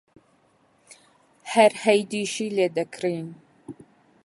[1.53, 3.29] هەر هەیدیشی لێ دەکردین: